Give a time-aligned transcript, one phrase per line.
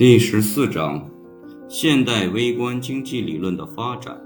[0.00, 1.06] 第十四章：
[1.68, 4.18] 现代微观经济理论的发展。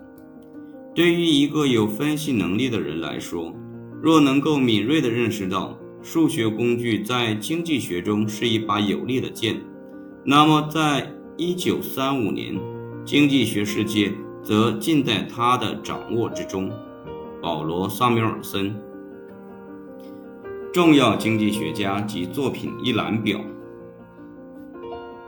[0.95, 3.53] 对于一个有分析能力的人来说，
[4.01, 9.61] 若能够敏锐地认识到数学工具在经济学中是一把有力的剑，
[10.25, 12.57] 那么在一九三五年，
[13.05, 14.13] 经济学世界
[14.45, 16.71] 则尽在他的掌握之中。
[17.43, 18.77] 保罗·萨缪尔森，
[20.73, 23.41] 重要经济学家及作品一览表。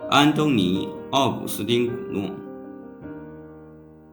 [0.09, 2.23] 安东尼·奥古斯丁·古诺，《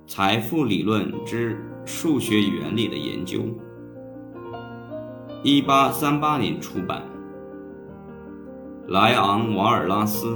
[0.08, 3.40] 财富理论之数学原理的研究》，
[5.44, 7.04] 一八三八年出版。
[8.88, 10.36] 莱昂·瓦尔拉斯，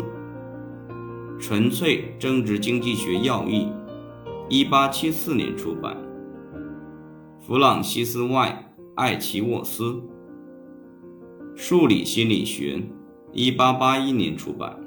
[1.40, 3.66] 《纯粹政治经济学要义》，
[4.50, 5.98] 一八七四年出版。
[7.40, 9.86] 弗朗西斯·外艾奇沃斯，
[11.56, 12.76] 《数理心理学》，
[13.34, 14.87] 一八八一年出版。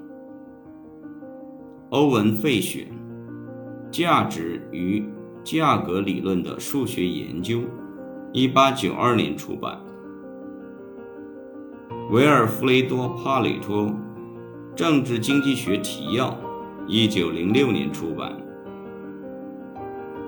[1.91, 2.87] 欧文·费雪，
[3.91, 5.05] 《价值与
[5.43, 7.59] 价格理论的数学研究》，
[8.32, 9.77] 一八九二年出版。
[12.13, 13.87] 维尔弗雷多·帕累托，
[14.77, 16.30] 《政治经济学提要》，
[16.87, 18.37] 一九零六年出版。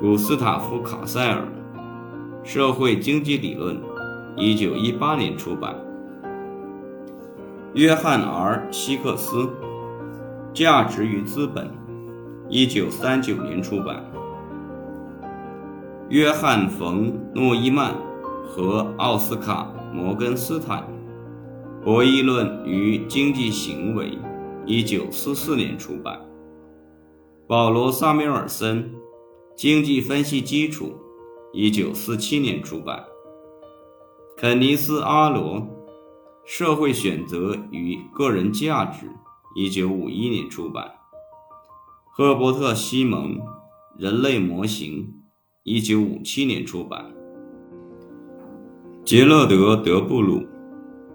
[0.01, 1.47] 古斯塔夫·卡塞尔，
[2.45, 3.77] 《社会经济理论》，
[4.37, 5.77] 一九一八年出版。
[7.75, 9.49] 约翰 ·R· 希克斯。
[10.55, 11.71] 价值与资本，
[12.51, 14.05] 一九三九年出版。
[16.11, 17.95] 约翰·冯·诺依曼
[18.47, 20.83] 和奥斯卡·摩根斯坦，
[21.83, 24.11] 《博弈论与经济行为》，
[24.67, 26.21] 一九四四年出版。
[27.47, 28.85] 保罗·萨缪尔森，
[29.57, 30.89] 《经济分析基础》，
[31.55, 33.03] 一九四七年出版。
[34.37, 35.61] 肯尼斯·阿罗，
[36.45, 39.07] 《社会选择与个人价值》。
[39.55, 40.93] 一九五一年出版，
[42.11, 43.37] 赫伯特·西蒙
[43.99, 45.03] 《人类模型》，
[45.63, 47.13] 一九五七年出版。
[49.05, 50.41] 杰勒德·德布鲁《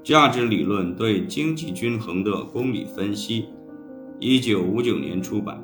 [0.04, 3.42] 价值理论对经济均衡的公理分析》，
[4.20, 5.64] 一九五九年出版。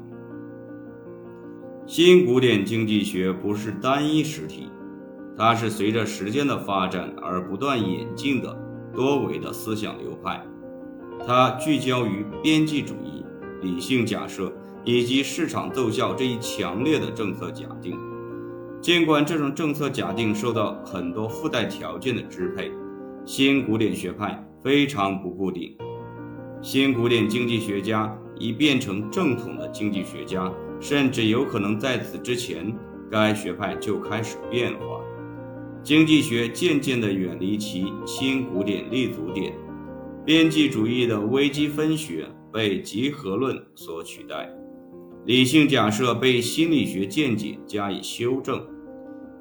[1.85, 4.67] 新古典经济学不是单一实体，
[5.37, 8.57] 它是随着时间的发展而不断演进的
[8.95, 10.43] 多维的思想流派。
[11.25, 13.23] 它聚焦于边际主义、
[13.61, 14.51] 理性假设
[14.83, 17.97] 以及市场奏效这一强烈的政策假定。
[18.81, 22.69] 尽管这种政策假定受到很多附带条件的支配，
[23.23, 25.73] 新古典学派非常不固定。
[26.61, 30.51] 新古典经济学家已变成正统的经济学家，
[30.81, 32.75] 甚至有可能在此之前，
[33.09, 34.99] 该学派就开始变化。
[35.81, 39.53] 经济学渐渐地远离其新古典立足点。
[40.25, 44.49] 边际主义的微积分学被集合论所取代，
[45.25, 48.65] 理性假设被心理学见解加以修正，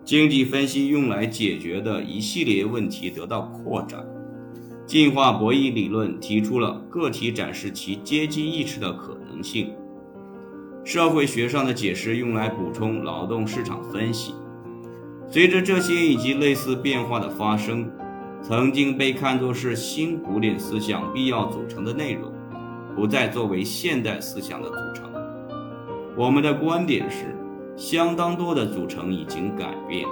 [0.04, 4.04] 经济分析用来解决的一系列问题得到扩展，
[4.84, 9.72] 进化博弈理论提出了个体展示其阶级意识的可能性，
[10.82, 14.34] 社会学上的解释用来补充劳动市场分析。
[15.28, 17.88] 随着这些以及类似变化的发生。
[18.42, 22.32] 曾经被看作是新古典思想必要组成的内容，
[22.96, 25.08] 不再作为现代思想的组成。
[26.16, 27.36] 我们的观点是，
[27.76, 30.04] 相当多的组成已经改变，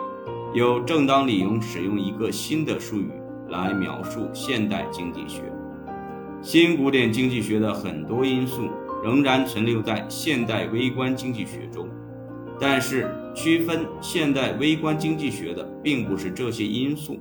[0.54, 3.10] 有正当理由使用一个新的术语
[3.48, 5.42] 来描述现代经济学。
[6.40, 8.70] 新古典经济学的很多因素
[9.04, 11.88] 仍然存留在现代微观经济学中，
[12.60, 17.18] 但是区分现代微观经济学的并不是这些因素。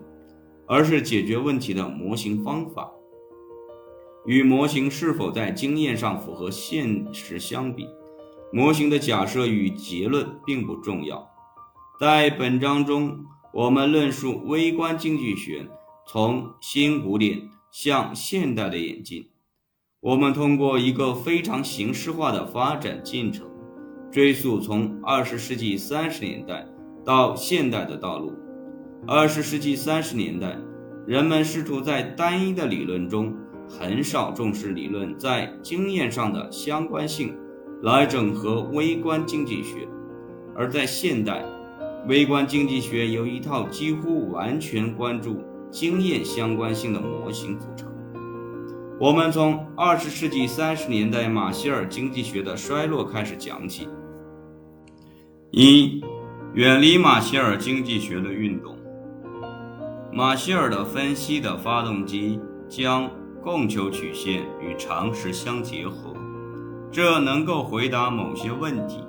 [0.69, 2.91] 而是解决问题的模型方法，
[4.25, 7.87] 与模型是否在经验上符合现实相比，
[8.53, 11.27] 模型的假设与结论并不重要。
[11.99, 15.67] 在本章中，我们论述微观经济学
[16.07, 19.27] 从新古典向现代的演进。
[20.01, 23.49] 我们通过一个非常形式化的发展进程，
[24.11, 26.65] 追溯从二十世纪三十年代
[27.03, 28.31] 到现代的道路。
[29.07, 30.57] 二十世纪三十年代，
[31.07, 33.33] 人们试图在单一的理论中
[33.67, 37.33] 很少重视理论在经验上的相关性，
[37.81, 39.87] 来整合微观经济学；
[40.55, 41.43] 而在现代，
[42.07, 45.41] 微观经济学由一套几乎完全关注
[45.71, 47.89] 经验相关性的模型组成。
[48.99, 53.87] 我们从二十世纪三十年代马歇尔经济学的衰落开始讲起。
[55.51, 56.03] 一、
[56.53, 58.77] 远离马歇尔经济学的运动。
[60.11, 63.09] 马歇尔的分析的发动机将
[63.41, 66.13] 供求曲线与常识相结合，
[66.91, 69.03] 这能够回答某些问题，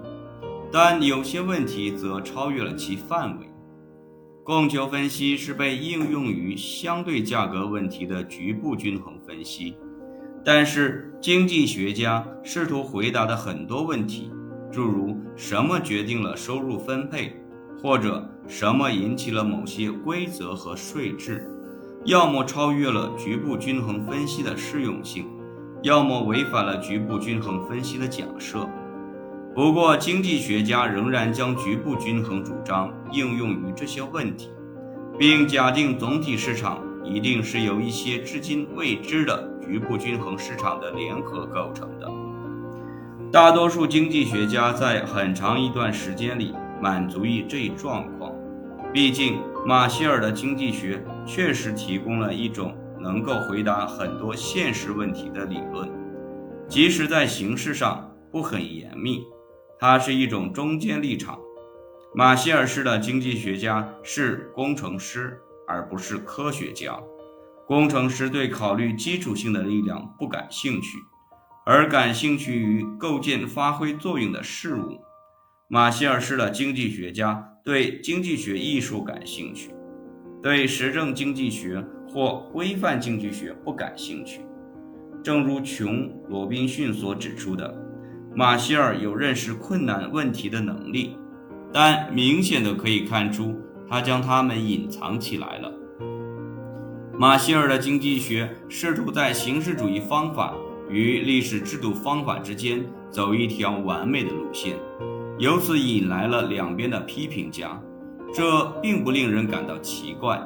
[0.70, 3.46] 但有些问题则超越了其范围。
[4.44, 9.76] 供求分析是被应用于相对价格问题的局部均衡分析，
[10.44, 14.30] 但是经济学家试图回答的很多问题，
[14.70, 17.34] 诸如什么决定了收入分配，
[17.82, 21.48] 或者什么引起了某些规则和税制，
[22.04, 25.26] 要么超越了局部均衡分析的适用性，
[25.82, 28.68] 要么违反了局部均衡分析的假设。
[29.54, 34.48] 不过，经济学家仍然将局部均衡主张应用于这些问题，
[35.18, 42.08] 并假定总体市场一定是由一些至今未知的局部均衡市场的联合构成的。
[43.32, 48.32] 大多数经济学家在很长一段时间里满足于这一状况，
[48.92, 55.90] 毕竟马歇尔的经济学确实提供了一种能够回答很多现实问题的理论，
[56.68, 59.24] 即使在形式上不很严密。
[59.78, 61.38] 它是一种中间立场。
[62.14, 66.98] 马歇尔式的经济学家是工程师，而不是科学家。
[67.66, 70.98] 工程师对考虑基础性的力量不感兴趣，
[71.64, 75.00] 而感兴趣于构建发挥作用的事物。
[75.72, 79.70] 马歇尔式的经济学家对经济学艺术感兴趣，
[80.42, 84.40] 对实证经济学或规范经济学不感兴趣。
[85.22, 87.72] 正如琼·罗宾逊所指出的。
[88.34, 91.16] 马歇尔有认识困难问题的能力，
[91.72, 93.56] 但明显的可以看出，
[93.88, 95.72] 他将它们隐藏起来了。
[97.16, 100.52] 马歇尔的经济学试图在形式主义方法
[100.90, 104.76] 与历史制度方法之间走一条完美的路线，
[105.40, 107.80] 由此引来了两边的批评家。
[108.30, 110.38] 这并不令人感到奇怪。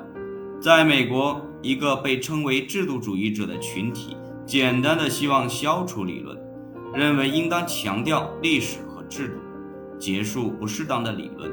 [0.61, 6.39] 在美国，一个被称为制度主义者的群体，简单的希望消除理论。
[6.95, 9.35] 认为应当强调历史和制度，
[9.99, 11.53] 结束不适当的理论。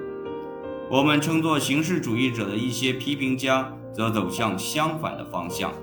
[0.87, 5.73] 我们称作形式主义者的一些批评家则走向相反的方向。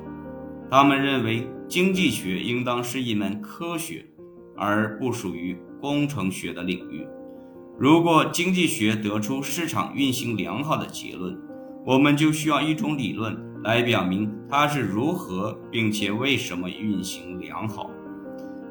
[0.71, 4.07] 他们认为经济学应当是一门科学，
[4.57, 7.05] 而不属于工程学的领域。
[7.81, 11.39] 如果经济学得出市场运行良好的结论，
[11.87, 17.89] 我们就需要一种理论来表明它是如何并且为什么运行良好。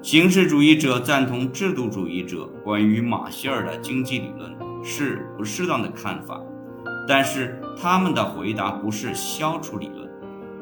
[0.02, 6.42] 形式主义者赞同制度主义者关于马歇尔的经济理论是不适当的看法，
[7.08, 10.10] 但是他们的回答不是消除理论，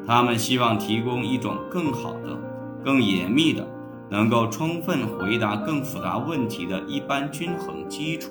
[0.06, 2.38] 他们希望提供一种更好的、
[2.84, 3.68] 更严密的、
[4.08, 8.30] 能够充分回答更复杂问题的一般均衡基础。